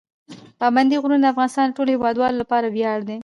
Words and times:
پابندي 0.59 0.97
غرونه 1.03 1.23
د 1.27 1.31
افغانستان 1.33 1.65
د 1.69 1.75
ټولو 1.77 1.91
هیوادوالو 1.95 2.39
لپاره 2.41 2.67
ویاړ 2.75 2.99
دی. 3.09 3.17